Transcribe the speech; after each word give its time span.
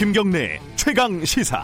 김경래 0.00 0.58
최강 0.76 1.22
시사. 1.26 1.62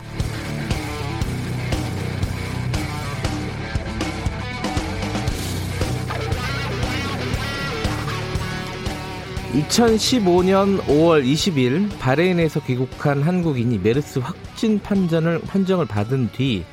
(2015년 9.55 10.83
5월 10.83 11.25
20일) 11.25 11.99
바레인에서 11.99 12.61
귀국한 12.65 13.23
한국인이 13.23 13.79
메르스 13.79 14.19
확진 14.19 14.81
판정을 14.81 15.41
판정을 15.41 15.87
받은 15.87 16.33
뒤 16.33 16.67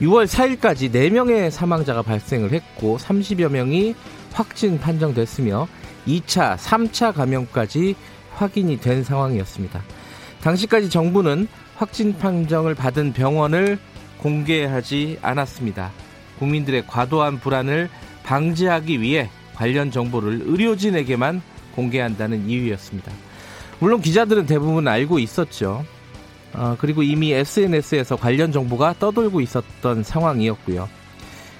6월 0.00 0.26
4일까지 0.26 0.90
4명의 0.90 1.50
사망자가 1.50 2.00
발생을 2.00 2.52
했고 2.52 2.96
30여 2.96 3.50
명이 3.50 3.94
확진 4.32 4.80
판정됐으며 4.80 5.68
2차, 6.06 6.56
3차 6.56 7.12
감염까지 7.12 7.96
확인이 8.30 8.80
된 8.80 9.04
상황이었습니다. 9.04 9.82
당시까지 10.42 10.90
정부는 10.90 11.48
확진 11.76 12.16
판정을 12.18 12.74
받은 12.74 13.12
병원을 13.12 13.78
공개하지 14.18 15.18
않았습니다. 15.22 15.90
국민들의 16.38 16.86
과도한 16.86 17.40
불안을 17.40 17.88
방지하기 18.24 19.00
위해 19.00 19.30
관련 19.54 19.90
정보를 19.90 20.42
의료진에게만 20.44 21.42
공개한다는 21.74 22.48
이유였습니다. 22.48 23.12
물론 23.78 24.00
기자들은 24.00 24.46
대부분 24.46 24.86
알고 24.86 25.18
있었죠. 25.18 25.84
어, 26.54 26.76
그리고 26.78 27.02
이미 27.02 27.32
SNS에서 27.32 28.16
관련 28.16 28.52
정보가 28.52 28.96
떠돌고 28.98 29.40
있었던 29.40 30.02
상황이었고요. 30.02 30.88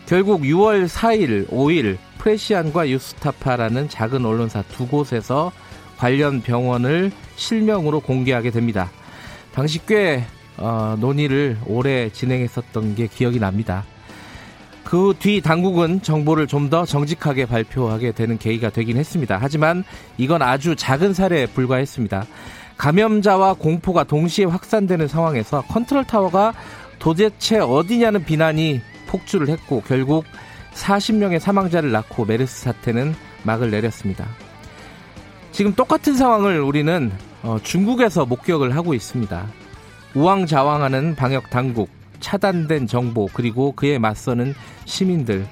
결국 0.06 0.42
6월 0.42 0.88
4일, 0.88 1.48
5일 1.48 1.96
프레시안과 2.19 2.88
유스타파라는 2.88 3.88
작은 3.88 4.24
언론사 4.24 4.62
두 4.62 4.86
곳에서 4.86 5.52
관련 6.03 6.42
병원을 6.42 7.12
실명으로 7.36 8.00
공개하게 8.00 8.50
됩니다. 8.50 8.91
당시 9.55 9.78
꽤 9.86 10.25
어, 10.56 10.97
논의를 10.98 11.56
오래 11.64 12.11
진행했었던 12.11 12.97
게 12.97 13.06
기억이 13.06 13.39
납니다. 13.39 13.84
그 14.83 15.14
뒤 15.20 15.41
당국은 15.41 16.03
정보를 16.03 16.48
좀 16.48 16.70
더 16.70 16.84
정직하게 16.84 17.47
발표하게 17.47 18.11
되는 18.11 18.36
계기가 18.36 18.70
되긴 18.70 18.97
했습니다. 18.97 19.39
하지만 19.41 19.84
이건 20.19 20.42
아주 20.42 20.75
작은 20.75 21.14
사례에 21.14 21.47
불과했습니다. 21.47 22.27
감염자와 22.78 23.55
공포가 23.55 24.03
동시에 24.03 24.47
확산되는 24.47 25.06
상황에서 25.06 25.62
컨트롤 25.69 26.05
타워가 26.05 26.53
도대체 26.98 27.61
어디냐는 27.61 28.25
비난이 28.25 28.80
폭주를 29.06 29.48
했고 29.50 29.83
결국 29.86 30.25
40명의 30.75 31.39
사망자를 31.39 31.92
낳고 31.92 32.25
메르스 32.25 32.64
사태는 32.64 33.14
막을 33.45 33.70
내렸습니다. 33.70 34.27
지금 35.53 35.75
똑같은 35.75 36.14
상황을 36.14 36.61
우리는 36.61 37.12
어, 37.42 37.58
중국에서 37.62 38.25
목격을 38.25 38.75
하고 38.75 38.95
있습니다. 38.95 39.47
우왕좌왕하는 40.14 41.14
방역 41.14 41.50
당국, 41.50 41.91
차단된 42.20 42.86
정보, 42.86 43.28
그리고 43.33 43.73
그에 43.73 43.98
맞서는 43.98 44.55
시민들. 44.86 45.47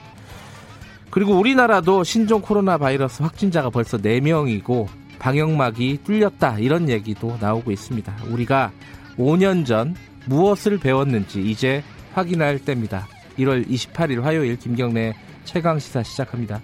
그리고 1.10 1.34
우리나라도 1.34 2.02
신종 2.04 2.40
코로나 2.40 2.78
바이러스 2.78 3.22
확진자가 3.22 3.68
벌써 3.70 3.98
4명이고 3.98 4.86
방역막이 5.18 5.98
뚫렸다 6.04 6.58
이런 6.58 6.88
얘기도 6.88 7.36
나오고 7.38 7.70
있습니다. 7.70 8.14
우리가 8.30 8.72
5년 9.18 9.66
전 9.66 9.94
무엇을 10.26 10.78
배웠는지 10.78 11.42
이제 11.42 11.82
확인할 12.14 12.60
때입니다. 12.60 13.06
1월 13.38 13.68
28일 13.68 14.22
화요일 14.22 14.56
김경래 14.56 15.14
최강 15.44 15.78
시사 15.78 16.02
시작합니다. 16.02 16.62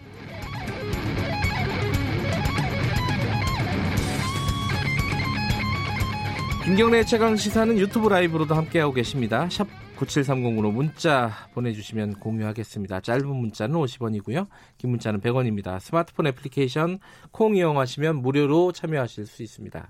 김경래 6.67 7.05
최강 7.05 7.37
시사는 7.37 7.79
유튜브 7.79 8.09
라이브로도 8.09 8.57
함께하고 8.57 8.93
계십니다. 8.93 9.49
샵 9.49 9.69
9730으로 9.97 10.73
문자 10.73 11.31
보내주시면 11.55 12.15
공유하겠습니다. 12.15 13.03
짧은 13.03 13.25
문자는 13.25 13.77
50원이고요. 13.77 14.49
긴 14.77 14.91
문자는 14.91 15.21
100원입니다. 15.21 15.79
스마트폰 15.79 16.27
애플리케이션 16.27 16.99
콩 17.31 17.55
이용하시면 17.55 18.17
무료로 18.17 18.73
참여하실 18.73 19.27
수 19.27 19.45
있습니다. 19.45 19.87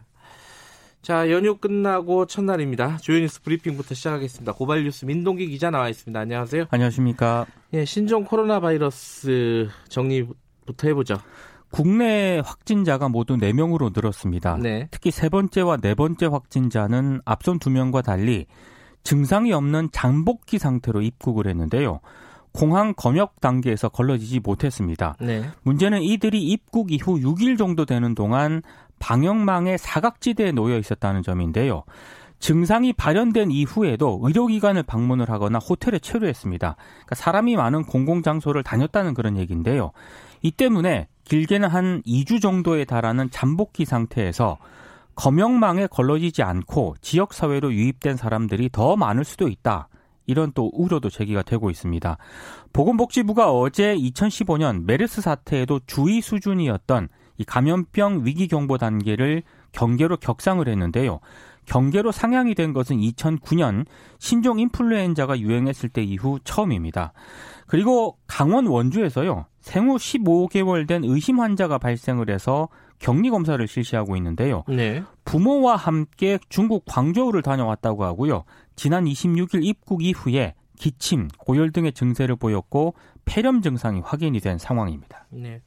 자, 1.00 1.30
연휴 1.30 1.56
끝나고 1.56 2.26
첫날입니다. 2.26 2.98
주요 2.98 3.20
뉴스 3.20 3.40
브리핑부터 3.40 3.94
시작하겠습니다. 3.94 4.52
고발 4.52 4.84
뉴스 4.84 5.06
민동기 5.06 5.46
기자 5.46 5.70
나와 5.70 5.88
있습니다. 5.88 6.20
안녕하세요. 6.20 6.66
안녕하십니까. 6.68 7.46
예, 7.72 7.86
신종 7.86 8.24
코로나 8.24 8.60
바이러스 8.60 9.70
정리부터 9.88 10.88
해보죠. 10.88 11.16
국내 11.76 12.40
확진자가 12.42 13.10
모두 13.10 13.36
4명으로 13.36 13.92
늘었습니다. 13.94 14.56
네. 14.62 14.88
특히 14.90 15.10
세 15.10 15.28
번째와 15.28 15.76
네 15.76 15.94
번째 15.94 16.24
확진자는 16.24 17.20
앞선 17.26 17.58
두 17.58 17.68
명과 17.68 18.00
달리 18.00 18.46
증상이 19.02 19.52
없는 19.52 19.90
장복기 19.92 20.58
상태로 20.58 21.02
입국을 21.02 21.46
했는데요. 21.46 22.00
공항 22.52 22.94
검역 22.96 23.42
단계에서 23.42 23.90
걸러지지 23.90 24.40
못했습니다. 24.40 25.16
네. 25.20 25.44
문제는 25.64 26.00
이들이 26.00 26.42
입국 26.44 26.92
이후 26.92 27.20
6일 27.20 27.58
정도 27.58 27.84
되는 27.84 28.14
동안 28.14 28.62
방역망의 28.98 29.76
사각지대에 29.76 30.52
놓여 30.52 30.78
있었다는 30.78 31.22
점인데요. 31.22 31.82
증상이 32.38 32.94
발현된 32.94 33.50
이후에도 33.50 34.18
의료기관을 34.22 34.82
방문을 34.82 35.28
하거나 35.28 35.58
호텔에 35.58 35.98
체류했습니다. 35.98 36.76
그러니까 36.76 37.14
사람이 37.14 37.56
많은 37.56 37.84
공공장소를 37.84 38.62
다녔다는 38.62 39.12
그런 39.12 39.36
얘기인데요. 39.36 39.92
이 40.40 40.50
때문에 40.50 41.08
길게는 41.26 41.68
한 41.68 42.02
2주 42.02 42.40
정도에 42.40 42.84
달하는 42.84 43.30
잠복기 43.30 43.84
상태에서 43.84 44.58
검역망에 45.16 45.88
걸러지지 45.88 46.42
않고 46.42 46.96
지역사회로 47.00 47.72
유입된 47.72 48.16
사람들이 48.16 48.68
더 48.70 48.96
많을 48.96 49.24
수도 49.24 49.48
있다. 49.48 49.88
이런 50.26 50.52
또 50.54 50.70
우려도 50.72 51.08
제기가 51.08 51.42
되고 51.42 51.70
있습니다. 51.70 52.16
보건복지부가 52.72 53.52
어제 53.52 53.94
2015년 53.96 54.84
메르스 54.84 55.20
사태에도 55.20 55.80
주의 55.86 56.20
수준이었던 56.20 57.08
이 57.38 57.44
감염병 57.44 58.22
위기 58.24 58.48
경보 58.48 58.78
단계를 58.78 59.42
경계로 59.72 60.16
격상을 60.18 60.66
했는데요. 60.66 61.20
경계로 61.66 62.12
상향이 62.12 62.54
된 62.54 62.72
것은 62.72 62.96
2009년 62.96 63.86
신종 64.18 64.58
인플루엔자가 64.58 65.38
유행했을 65.40 65.88
때 65.88 66.02
이후 66.02 66.38
처음입니다. 66.44 67.12
그리고 67.66 68.16
강원 68.26 68.66
원주에서요. 68.66 69.46
생후 69.60 69.96
15개월 69.96 70.86
된 70.86 71.04
의심 71.04 71.40
환자가 71.40 71.78
발생을 71.78 72.30
해서 72.30 72.68
격리 72.98 73.30
검사를 73.30 73.66
실시하고 73.66 74.16
있는데요. 74.16 74.64
네. 74.68 75.02
부모와 75.24 75.76
함께 75.76 76.38
중국 76.48 76.84
광저우를 76.86 77.42
다녀왔다고 77.42 78.04
하고요. 78.04 78.44
지난 78.76 79.04
26일 79.04 79.64
입국 79.64 80.02
이후에 80.04 80.54
기침, 80.78 81.28
고열 81.38 81.72
등의 81.72 81.92
증세를 81.92 82.36
보였고 82.36 82.94
폐렴 83.24 83.60
증상이 83.60 84.00
확인이 84.00 84.40
된 84.40 84.58
상황입니다. 84.58 85.26
네. 85.30 85.60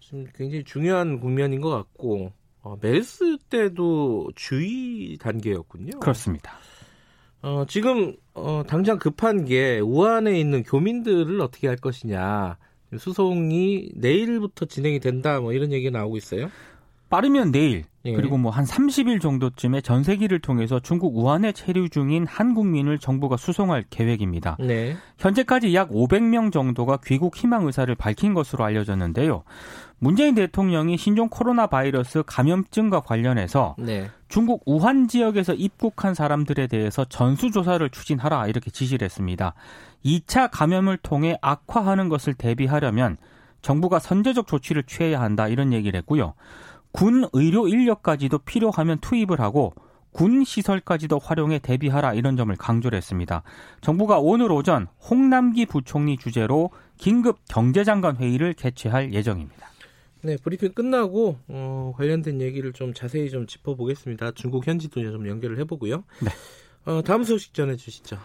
지금 0.00 0.24
굉장히 0.34 0.64
중요한 0.64 1.20
국면인 1.20 1.60
것 1.60 1.70
같고 1.70 2.32
어, 2.66 2.76
메르스 2.80 3.38
때도 3.48 4.32
주의 4.34 5.16
단계였군요. 5.18 6.00
그렇습니다. 6.00 6.54
어, 7.40 7.64
지금 7.68 8.16
어, 8.34 8.64
당장 8.66 8.98
급한 8.98 9.44
게 9.44 9.78
우한에 9.78 10.40
있는 10.40 10.64
교민들을 10.64 11.40
어떻게 11.40 11.68
할 11.68 11.76
것이냐. 11.76 12.58
수송이 12.98 13.92
내일부터 13.94 14.64
진행이 14.64 14.98
된다 14.98 15.38
뭐 15.40 15.52
이런 15.52 15.70
얘기가 15.70 15.96
나오고 15.96 16.16
있어요. 16.16 16.50
빠르면 17.08 17.52
내일 17.52 17.84
예. 18.04 18.14
그리고 18.14 18.38
뭐 18.38 18.52
한 18.56 18.64
30일 18.64 19.20
정도쯤에 19.20 19.82
전세기를 19.82 20.38
통해서 20.38 20.80
중국 20.80 21.18
우한에 21.18 21.52
체류 21.52 21.90
중인 21.90 22.26
한국민을 22.26 22.98
정부가 22.98 23.36
수송할 23.36 23.84
계획입니다. 23.90 24.56
네. 24.60 24.96
현재까지 25.18 25.74
약 25.74 25.90
500명 25.90 26.52
정도가 26.52 27.00
귀국 27.04 27.36
희망 27.36 27.66
의사를 27.66 27.94
밝힌 27.94 28.32
것으로 28.32 28.64
알려졌는데요. 28.64 29.42
문재인 29.98 30.34
대통령이 30.34 30.96
신종 30.96 31.28
코로나 31.28 31.66
바이러스 31.66 32.22
감염증과 32.26 33.00
관련해서 33.00 33.76
네. 33.78 34.08
중국 34.28 34.62
우한 34.64 35.08
지역에서 35.08 35.52
입국한 35.52 36.14
사람들에 36.14 36.66
대해서 36.66 37.04
전수조사를 37.04 37.88
추진하라 37.90 38.46
이렇게 38.46 38.70
지시를 38.70 39.04
했습니다. 39.04 39.54
2차 40.04 40.48
감염을 40.52 40.98
통해 40.98 41.36
악화하는 41.42 42.08
것을 42.08 42.34
대비하려면 42.34 43.16
정부가 43.60 43.98
선제적 43.98 44.46
조치를 44.46 44.84
취해야 44.84 45.20
한다 45.20 45.48
이런 45.48 45.72
얘기를 45.72 45.98
했고요. 45.98 46.34
군 46.96 47.28
의료 47.34 47.68
인력까지도 47.68 48.38
필요하면 48.38 48.98
투입을 49.00 49.38
하고 49.38 49.74
군 50.12 50.44
시설까지도 50.44 51.18
활용해 51.18 51.58
대비하라 51.58 52.14
이런 52.14 52.38
점을 52.38 52.54
강조를 52.56 52.96
했습니다. 52.96 53.42
정부가 53.82 54.18
오늘 54.18 54.50
오전 54.50 54.86
홍남기 55.10 55.66
부총리 55.66 56.16
주재로 56.16 56.70
긴급 56.96 57.40
경제장관 57.48 58.16
회의를 58.16 58.54
개최할 58.54 59.12
예정입니다. 59.12 59.68
네, 60.22 60.38
브리핑 60.42 60.72
끝나고 60.72 61.36
어, 61.48 61.92
관련된 61.96 62.40
얘기를 62.40 62.72
좀 62.72 62.94
자세히 62.94 63.28
좀 63.28 63.46
짚어보겠습니다. 63.46 64.32
중국 64.32 64.66
현지도 64.66 65.02
좀 65.02 65.28
연결을 65.28 65.58
해보고요. 65.60 66.02
네. 66.22 66.30
어, 66.90 67.02
다음 67.02 67.22
소식 67.24 67.52
전해주시죠. 67.52 68.16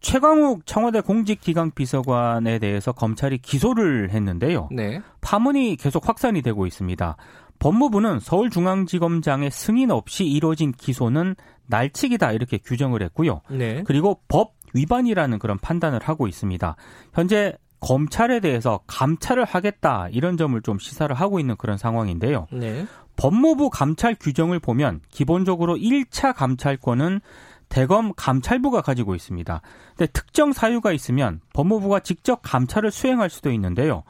최광욱 0.00 0.66
청와대 0.66 1.00
공직기강 1.00 1.70
비서관에 1.72 2.58
대해서 2.58 2.92
검찰이 2.92 3.38
기소를 3.38 4.10
했는데요. 4.10 4.68
네. 4.72 5.00
파문이 5.20 5.76
계속 5.76 6.08
확산이 6.08 6.42
되고 6.42 6.66
있습니다. 6.66 7.16
법무부는 7.58 8.20
서울중앙지검장의 8.20 9.50
승인 9.50 9.90
없이 9.90 10.24
이루어진 10.24 10.72
기소는 10.72 11.36
날치기다 11.66 12.32
이렇게 12.32 12.58
규정을 12.58 13.02
했고요. 13.02 13.40
네. 13.50 13.82
그리고 13.84 14.20
법 14.28 14.54
위반이라는 14.74 15.38
그런 15.38 15.58
판단을 15.58 16.00
하고 16.02 16.28
있습니다. 16.28 16.76
현재 17.14 17.54
검찰에 17.80 18.40
대해서 18.40 18.80
감찰을 18.86 19.44
하겠다 19.44 20.08
이런 20.10 20.36
점을 20.36 20.60
좀 20.62 20.78
시사를 20.78 21.14
하고 21.14 21.38
있는 21.40 21.56
그런 21.56 21.78
상황인데요. 21.78 22.46
네. 22.52 22.86
법무부 23.16 23.70
감찰 23.70 24.14
규정을 24.18 24.60
보면 24.60 25.00
기본적으로 25.10 25.76
1차 25.76 26.34
감찰권은 26.34 27.20
대검 27.68 28.12
감찰부가 28.14 28.80
가지고 28.80 29.14
있습니다. 29.14 29.60
근데 29.96 30.12
특정 30.12 30.52
사유가 30.52 30.92
있으면 30.92 31.40
법무부가 31.52 32.00
직접 32.00 32.40
감찰을 32.42 32.90
수행할 32.90 33.28
수도 33.30 33.50
있는데요. 33.50 34.04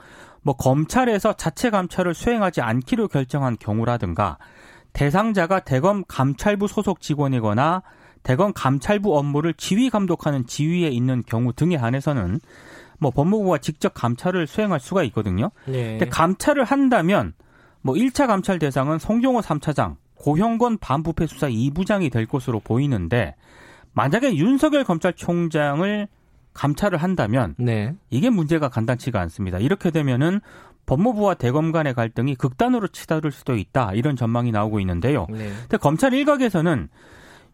뭐 0.46 0.54
검찰에서 0.54 1.32
자체 1.32 1.70
감찰을 1.70 2.14
수행하지 2.14 2.60
않기로 2.60 3.08
결정한 3.08 3.56
경우라든가 3.58 4.38
대상자가 4.92 5.58
대검 5.58 6.04
감찰부 6.06 6.68
소속 6.68 7.00
직원이거나 7.00 7.82
대검 8.22 8.52
감찰부 8.52 9.18
업무를 9.18 9.54
지휘 9.54 9.90
감독하는 9.90 10.46
지위에 10.46 10.86
있는 10.86 11.24
경우 11.26 11.52
등에 11.52 11.74
한해서는 11.74 12.38
뭐 12.98 13.10
법무부가 13.10 13.58
직접 13.58 13.92
감찰을 13.92 14.46
수행할 14.46 14.78
수가 14.78 15.02
있거든요. 15.04 15.50
네. 15.64 15.98
근데 15.98 16.08
감찰을 16.08 16.62
한다면 16.62 17.32
뭐 17.82 17.96
1차 17.96 18.28
감찰 18.28 18.60
대상은 18.60 19.00
송경호 19.00 19.40
3차장, 19.40 19.96
고형건 20.14 20.78
반부패 20.78 21.26
수사 21.26 21.48
2부장이 21.48 22.12
될 22.12 22.24
것으로 22.24 22.60
보이는데 22.60 23.34
만약에 23.94 24.36
윤석열 24.36 24.84
검찰총장을 24.84 26.06
감찰을 26.56 26.98
한다면 26.98 27.54
네. 27.58 27.94
이게 28.10 28.30
문제가 28.30 28.68
간단치가 28.68 29.20
않습니다. 29.20 29.58
이렇게 29.58 29.90
되면은 29.90 30.40
법무부와 30.86 31.34
대검 31.34 31.72
간의 31.72 31.94
갈등이 31.94 32.36
극단으로 32.36 32.88
치달을 32.88 33.30
수도 33.30 33.56
있다 33.56 33.92
이런 33.92 34.16
전망이 34.16 34.52
나오고 34.52 34.80
있는데요. 34.80 35.26
네. 35.30 35.50
근데 35.60 35.76
검찰 35.76 36.14
일각에서는 36.14 36.88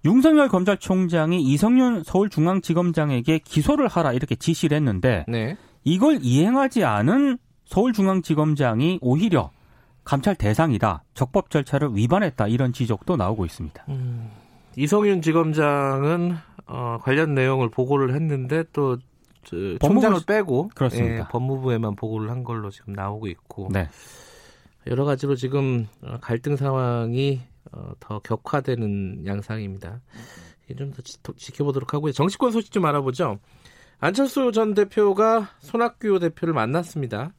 윤석열 0.04 0.48
검찰총장이 0.48 1.40
이성윤 1.42 2.04
서울중앙지검장에게 2.04 3.38
기소를 3.38 3.88
하라 3.88 4.12
이렇게 4.12 4.34
지시를 4.34 4.76
했는데 4.76 5.24
네. 5.28 5.56
이걸 5.84 6.18
이행하지 6.22 6.84
않은 6.84 7.38
서울중앙지검장이 7.66 8.98
오히려 9.00 9.50
감찰 10.04 10.34
대상이다 10.34 11.04
적법 11.14 11.50
절차를 11.50 11.90
위반했다 11.94 12.48
이런 12.48 12.72
지적도 12.72 13.16
나오고 13.16 13.46
있습니다. 13.46 13.84
음, 13.88 14.30
이성윤 14.76 15.22
지검장은 15.22 16.36
어, 16.66 16.98
관련 17.02 17.34
내용을 17.34 17.70
보고를 17.70 18.14
했는데 18.14 18.64
또 18.72 18.98
총장을 19.42 20.20
빼고 20.26 20.70
그렇습니다. 20.74 21.14
예, 21.14 21.24
법무부에만 21.30 21.96
보고를 21.96 22.30
한 22.30 22.44
걸로 22.44 22.70
지금 22.70 22.92
나오고 22.92 23.26
있고 23.28 23.68
네. 23.72 23.88
여러 24.86 25.04
가지로 25.04 25.34
지금 25.36 25.86
어, 26.02 26.18
갈등 26.20 26.56
상황이 26.56 27.40
어, 27.72 27.92
더 28.00 28.18
격화되는 28.20 29.26
양상입니다. 29.26 30.00
좀 30.78 30.92
더 31.22 31.32
지켜보도록 31.36 31.92
하고요. 31.92 32.12
정치권 32.12 32.50
소식 32.52 32.72
좀 32.72 32.84
알아보죠. 32.86 33.38
안철수 33.98 34.52
전 34.52 34.74
대표가 34.74 35.50
손학규 35.60 36.18
대표를 36.18 36.54
만났습니다. 36.54 37.32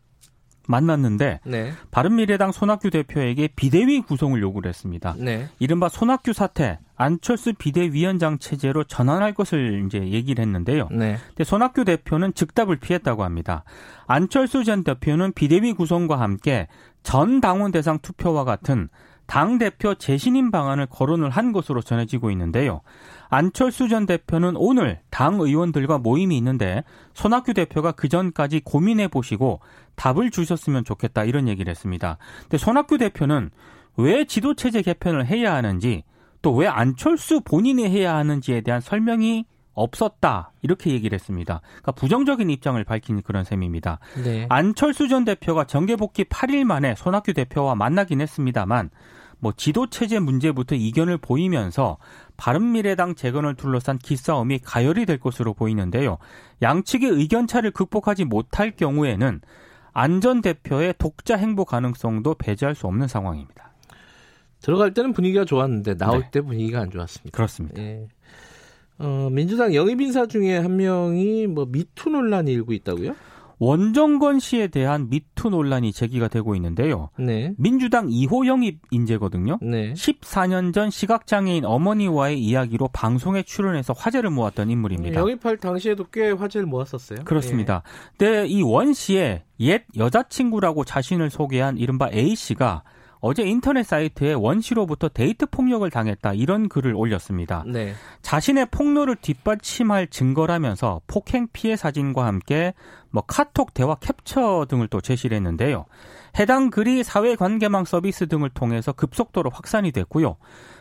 만났는데 0.68 1.40
네. 1.46 1.72
바른미래당 1.92 2.52
손학규 2.52 2.90
대표에게 2.90 3.50
비대위 3.56 4.02
구성을 4.02 4.42
요구를 4.42 4.70
했습니다. 4.70 5.16
네. 5.18 5.48
이른바 5.60 5.90
손학규 5.90 6.34
사태 6.34 6.80
안철수 6.96 7.54
비대위원장 7.54 8.40
체제로 8.40 8.84
전환할 8.84 9.34
것을 9.34 9.84
이제 9.86 10.00
얘기를 10.00 10.42
했는데요. 10.42 10.88
네. 10.92 11.18
근데 11.30 11.44
손학규 11.44 11.86
대표는 11.86 12.34
즉답을 12.34 12.78
피했다고 12.78 13.24
합니다. 13.24 13.64
안철수 14.08 14.64
전 14.64 14.84
대표는 14.84 15.34
비대위 15.34 15.74
구성과 15.74 16.20
함께 16.20 16.68
전 17.04 17.42
당원 17.42 17.72
대상 17.72 18.00
투표와 18.00 18.46
같은 18.46 18.90
당 19.26 19.58
대표 19.58 19.96
재신임 19.96 20.52
방안을 20.52 20.88
거론을 20.88 21.30
한 21.30 21.52
것으로 21.52 21.82
전해지고 21.82 22.32
있는데요. 22.32 22.82
안철수 23.30 23.88
전 23.88 24.06
대표는 24.06 24.56
오늘 24.58 25.00
당 25.10 25.40
의원들과 25.40 25.98
모임이 25.98 26.38
있는데 26.38 26.84
손학규 27.14 27.54
대표가 27.54 27.94
그 27.94 28.10
전까지 28.10 28.62
고민해 28.64 29.08
보시고 29.08 29.60
답을 29.96 30.32
주셨으면 30.32 30.84
좋겠다 30.84 31.24
이런 31.24 31.48
얘기를 31.48 31.70
했습니다. 31.70 32.18
근데 32.44 32.58
손학규 32.58 32.98
대표는 32.98 33.50
왜 33.98 34.26
지도 34.26 34.54
체제 34.56 34.82
개편을 34.82 35.26
해야 35.28 35.54
하는지 35.56 36.04
또 36.42 36.52
왜 36.52 36.68
안철수 36.68 37.42
본인이 37.42 37.90
해야 37.90 38.16
하는지에 38.16 38.62
대한 38.62 38.82
설명이 38.82 39.46
없었다 39.74 40.52
이렇게 40.62 40.92
얘기를 40.92 41.16
했습니다. 41.16 41.62
그러니까 41.64 41.92
부정적인 41.94 42.50
입장을 42.50 42.82
밝힌 42.84 43.22
그런 43.22 43.44
셈입니다. 43.44 44.00
네. 44.24 44.46
안철수 44.50 45.08
전 45.08 45.26
대표가 45.26 45.66
정계 45.66 45.96
복귀 45.96 46.24
8일 46.24 46.64
만에 46.64 46.96
손학규 46.96 47.34
대표와 47.34 47.76
만나긴 47.76 48.22
했습니다만 48.22 48.90
뭐 49.40 49.52
지도 49.56 49.90
체제 49.90 50.20
문제부터 50.20 50.76
이견을 50.76 51.18
보이면서 51.18 51.98
바른미래당 52.38 53.16
재건을 53.16 53.56
둘러싼 53.56 53.98
기싸움이 53.98 54.60
가열이 54.60 55.06
될 55.06 55.20
것으로 55.20 55.54
보이는데요. 55.54 56.18
양측의 56.62 57.10
의견 57.10 57.46
차를 57.48 57.72
극복하지 57.72 58.24
못할 58.24 58.72
경우에는 58.72 59.42
안 59.94 60.22
전 60.22 60.42
대표의 60.42 60.96
독자 60.98 61.36
행보 61.36 61.66
가능성도 61.66 62.36
배제할 62.36 62.74
수 62.74 62.88
없는 62.88 63.08
상황입니다. 63.08 63.74
들어갈 64.62 64.94
때는 64.94 65.12
분위기가 65.12 65.44
좋았는데 65.46 65.98
나올 65.98 66.22
네. 66.22 66.32
때 66.32 66.42
분위기가 66.42 66.80
안 66.80 66.90
좋았습니다. 66.90 67.36
그렇습니다. 67.36 67.82
예. 67.82 68.08
어, 69.00 69.30
민주당 69.32 69.74
영입 69.74 70.00
인사 70.02 70.26
중에 70.28 70.58
한 70.58 70.76
명이 70.78 71.48
뭐 71.48 71.66
미투 71.70 72.10
논란이 72.10 72.52
일고 72.52 72.74
있다고요? 72.74 73.16
원종건 73.60 74.40
씨에 74.40 74.68
대한 74.68 75.10
미투 75.10 75.50
논란이 75.50 75.94
제기가 75.94 76.28
되고 76.28 76.54
있는데요. 76.56 77.10
네. 77.18 77.54
민주당 77.58 78.08
2호 78.10 78.46
영입 78.46 78.80
인재거든요. 78.92 79.60
네. 79.62 79.94
14년 79.94 80.74
전 80.74 80.90
시각장애인 80.90 81.64
어머니와의 81.64 82.42
이야기로 82.44 82.90
방송에 82.92 83.42
출연해서 83.44 83.94
화제를 83.96 84.32
모았던 84.32 84.70
인물입니다. 84.70 85.18
영입할 85.18 85.58
당시에도 85.58 86.06
꽤 86.12 86.32
화제를 86.32 86.66
모았었어요. 86.68 87.20
그렇습니다. 87.24 87.84
네. 88.18 88.26
근데 88.32 88.48
이 88.48 88.62
원 88.64 88.92
씨의 88.94 89.44
옛 89.62 89.84
여자친구라고 89.96 90.84
자신을 90.84 91.30
소개한 91.30 91.78
이른바 91.78 92.10
A 92.12 92.36
씨가 92.36 92.84
어제 93.26 93.44
인터넷 93.44 93.84
사이트에 93.84 94.34
원 94.34 94.60
씨로부터 94.60 95.08
데이트 95.08 95.46
폭력을 95.46 95.90
당했다 95.90 96.34
이런 96.34 96.68
글을 96.68 96.94
올렸습니다. 96.94 97.64
네. 97.66 97.94
자신의 98.22 98.68
폭로를 98.70 99.16
뒷받침할 99.16 100.08
증거라면서 100.08 101.00
폭행 101.08 101.48
피해 101.54 101.78
사진과 101.78 102.26
함께 102.26 102.74
뭐 103.12 103.24
카톡 103.26 103.74
대화 103.74 103.96
캡처 103.96 104.66
등을 104.68 104.90
또 104.90 105.00
제시를 105.00 105.38
했는데요. 105.38 105.86
해당 106.38 106.70
글이 106.70 107.06
사회관계망 107.06 107.86
서비스 107.86 108.28
등을 108.28 108.50
통해서 108.50 108.92
급속도로 108.92 109.52
확산이 109.52 109.94
됐고요. 109.94 110.36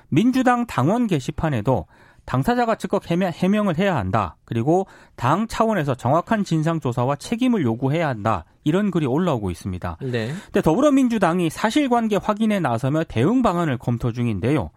민주당 0.09 0.67
당원 0.67 1.07
게시판에도 1.07 1.87
당사자가 2.25 2.77
즉각 2.77 3.11
해명, 3.11 3.69
을 3.69 3.79
해야 3.79 3.97
한다. 3.97 4.37
그리고 4.45 4.87
당 5.17 5.47
차원에서 5.49 5.95
정확한 5.95 6.45
진상 6.45 6.81
조사와 6.81 7.17
책임을 7.17 7.63
요구해야 7.63 8.09
한다. 8.09 8.45
이런 8.65 8.91
글이 8.91 9.07
올라오고 9.07 9.51
있습니다. 9.51 9.99
네. 10.03 10.33
근데 10.45 10.63
더불어민주당이 10.63 11.51
사실관계 11.51 12.17
확인에 12.17 12.61
나서며 12.61 13.05
대응 13.05 13.43
방안을 13.43 13.79
검토 13.79 14.13
중인데요. 14.13 14.71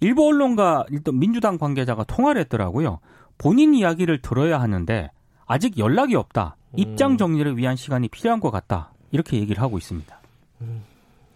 일부 0.00 0.26
언론과 0.26 0.86
일단 0.90 1.18
민주당 1.18 1.58
관계자가 1.58 2.04
통화를 2.04 2.40
했더라고요. 2.42 2.98
본인 3.38 3.74
이야기를 3.74 4.20
들어야 4.20 4.60
하는데 4.60 5.10
아직 5.46 5.78
연락이 5.78 6.14
없다. 6.14 6.56
입장 6.76 7.12
음. 7.12 7.16
정리를 7.16 7.56
위한 7.56 7.76
시간이 7.76 8.08
필요한 8.08 8.40
것 8.40 8.50
같다. 8.50 8.92
이렇게 9.10 9.38
얘기를 9.38 9.62
하고 9.62 9.78
있습니다. 9.78 10.18
음. 10.62 10.82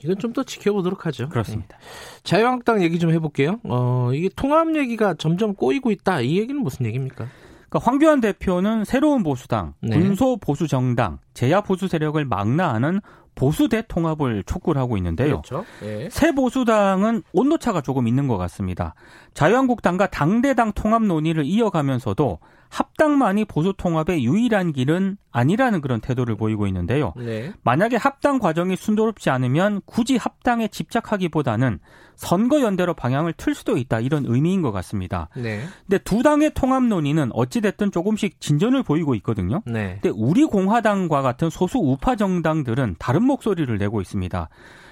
이건 0.07 0.19
좀 0.19 0.33
더 0.33 0.43
지켜보도록 0.43 1.07
하죠. 1.07 1.29
그렇습니다. 1.29 1.79
네. 1.79 2.21
자유한국당 2.23 2.83
얘기 2.83 2.99
좀 2.99 3.11
해볼게요. 3.11 3.59
어, 3.65 4.11
이게 4.13 4.29
통합 4.37 4.75
얘기가 4.77 5.15
점점 5.15 5.55
꼬이고 5.55 5.91
있다. 5.91 6.21
이 6.21 6.39
얘기는 6.39 6.61
무슨 6.61 6.85
얘기입니까? 6.87 7.27
그러니까 7.69 7.79
황교안 7.91 8.21
대표는 8.21 8.85
새로운 8.85 9.23
보수당, 9.23 9.75
네. 9.81 9.99
군소 9.99 10.37
보수 10.37 10.69
정당, 10.69 11.19
제야 11.35 11.61
보수 11.63 11.89
세력을 11.89 12.23
망라하는 12.25 13.01
보수 13.37 13.69
대통합을 13.69 14.43
촉구를 14.45 14.81
하고 14.81 14.97
있는데요. 14.97 15.43
그렇죠. 15.43 15.65
네. 15.81 16.09
새 16.11 16.33
보수당은 16.33 17.23
온도차가 17.33 17.83
조금 17.83 18.09
있는 18.09 18.27
것 18.27 18.37
같습니다. 18.39 18.95
자유한국당과 19.35 20.09
당대당 20.09 20.73
통합 20.73 21.05
논의를 21.05 21.45
이어가면서도 21.45 22.41
합당만이 22.69 23.45
보수 23.45 23.73
통합의 23.77 24.25
유일한 24.25 24.73
길은 24.73 25.19
아니라는 25.31 25.81
그런 25.81 26.01
태도를 26.01 26.37
보이고 26.37 26.67
있는데요. 26.67 27.13
네. 27.17 27.53
만약에 27.63 27.97
합당 27.97 28.39
과정이 28.39 28.75
순조롭지 28.75 29.31
않으면 29.31 29.83
굳이 29.85 30.17
합당에 30.17 30.69
집착하기보다는 30.69 31.79
선거 32.17 32.63
연대로 32.63 32.95
방향을 32.95 33.35
틀 33.37 33.55
수도 33.55 33.77
있다 33.77 34.01
이런 34.01 34.25
의미인 34.27 34.63
것 34.63 34.73
같습니다. 34.73 35.29
네. 35.37 35.63
근데 35.87 35.99
두 35.99 36.23
당의 36.23 36.53
통합 36.55 36.83
논의는 36.83 37.31
어찌 37.35 37.61
됐든 37.61 37.93
조금씩 37.93 38.41
진전을 38.41 38.83
보이고 38.83 39.15
있거든요. 39.17 39.63
네. 39.67 39.99
근데 40.01 40.09
우리 40.17 40.45
공화당과 40.45 41.21
같은 41.21 41.51
소수 41.51 41.79
우파 41.79 42.17
정당들은 42.17 42.97
다른 42.99 43.23
목소리를 43.27 43.77
내고 43.79 44.01
있습니다. 44.01 44.49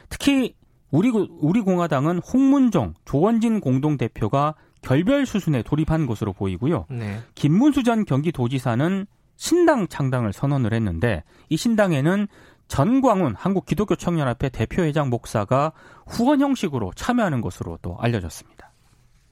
특히 0.08 0.54
우리 0.90 1.10
우리 1.10 1.60
공화당은 1.60 2.18
홍문종, 2.18 2.94
조원진 3.04 3.60
공동 3.60 3.96
대표가 3.96 4.54
결별 4.82 5.26
수순에 5.26 5.62
돌입한 5.62 6.06
것으로 6.06 6.32
보이고요. 6.32 6.86
네. 6.90 7.20
김문수 7.34 7.82
전 7.82 8.04
경기도지사는 8.04 9.06
신당 9.36 9.88
창당을 9.88 10.32
선언을 10.32 10.72
했는데 10.72 11.24
이 11.48 11.56
신당에는 11.56 12.28
전광훈 12.68 13.34
한국기독교청년합회 13.34 14.50
대표회장 14.50 15.10
목사가 15.10 15.72
후원 16.06 16.40
형식으로 16.40 16.92
참여하는 16.94 17.40
것으로 17.40 17.78
또 17.82 17.96
알려졌습니다. 17.98 18.72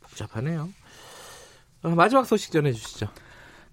복잡하네요. 0.01 0.69
어, 1.83 1.89
마지막 1.91 2.27
소식 2.27 2.53
전해주시죠. 2.53 3.09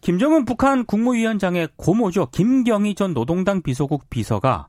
김정은 0.02 0.46
북한 0.46 0.86
국무위원장의 0.86 1.70
고모죠. 1.76 2.28
김경희 2.28 2.96
전 2.96 3.14
노동당 3.14 3.62
비서국 3.62 4.10
비서가 4.10 4.68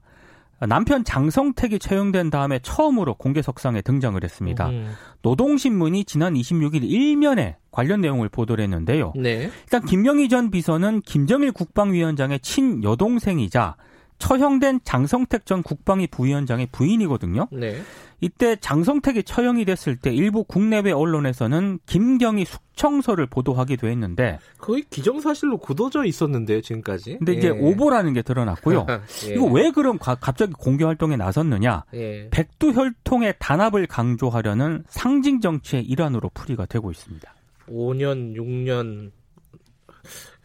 남편 0.67 1.05
장성택이 1.05 1.79
채용된 1.79 2.31
다음에 2.31 2.59
처음으로 2.61 3.15
공개석상에 3.15 3.81
등장을 3.83 4.23
했습니다. 4.23 4.69
음. 4.69 4.93
노동신문이 5.23 6.05
지난 6.05 6.35
26일 6.35 6.83
일면에 6.83 7.57
관련 7.71 8.01
내용을 8.01 8.29
보도를 8.29 8.63
했는데요. 8.65 9.13
네. 9.17 9.51
일단 9.63 9.85
김경희 9.85 10.29
전 10.29 10.51
비서는 10.51 11.01
김정일 11.03 11.53
국방위원장의 11.53 12.41
친여동생이자 12.41 13.77
처형된 14.21 14.81
장성택 14.85 15.47
전 15.47 15.65
국방위 15.65 16.07
부위원장의 16.07 16.69
부인이거든요. 16.71 17.49
네. 17.51 17.81
이때 18.21 18.55
장성택이 18.57 19.23
처형이 19.25 19.65
됐을 19.65 19.97
때 19.97 20.13
일부 20.15 20.45
국내외 20.45 20.93
언론에서는 20.93 21.81
김경희 21.87 22.45
숙청서를 22.45 23.27
보도하기도 23.27 23.89
했는데 23.89 24.39
거의 24.59 24.85
기정사실로 24.91 25.57
굳어져 25.57 26.05
있었는데요 26.05 26.61
지금까지. 26.61 27.17
근데 27.17 27.33
예. 27.33 27.39
이제 27.39 27.49
오보라는 27.49 28.13
게 28.13 28.21
드러났고요. 28.21 28.87
예. 29.27 29.35
이거 29.35 29.47
왜 29.47 29.71
그럼 29.71 29.99
갑자기 29.99 30.53
공개 30.53 30.85
활동에 30.85 31.17
나섰느냐? 31.17 31.85
예. 31.95 32.29
백두 32.31 32.73
혈통의 32.73 33.37
단합을 33.39 33.87
강조하려는 33.87 34.85
상징 34.89 35.41
정치의 35.41 35.85
일환으로 35.85 36.31
풀이가 36.35 36.67
되고 36.67 36.91
있습니다. 36.91 37.35
5년, 37.71 38.37
6년 38.37 39.13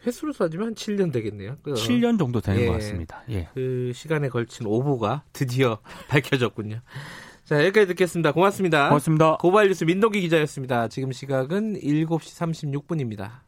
횟수로 0.06 0.32
따지면 0.32 0.68
한 0.68 0.74
7년 0.74 1.12
되겠네요. 1.12 1.56
7년 1.64 2.18
정도 2.18 2.40
되는 2.40 2.60
예, 2.62 2.66
것 2.66 2.74
같습니다. 2.74 3.22
예. 3.30 3.48
그 3.54 3.92
시간에 3.94 4.28
걸친 4.28 4.66
오보가 4.66 5.24
드디어 5.32 5.78
밝혀졌군요. 6.08 6.80
자, 7.44 7.60
여기까지 7.60 7.86
듣겠습니다. 7.88 8.32
고맙습니다. 8.32 8.88
고맙습니다. 8.88 9.36
고발뉴스 9.36 9.84
민동기 9.84 10.20
기자였습니다. 10.20 10.88
지금 10.88 11.12
시각은 11.12 11.80
7시 11.80 12.84
36분입니다. 12.84 13.45